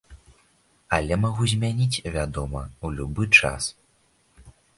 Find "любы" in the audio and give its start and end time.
3.01-3.23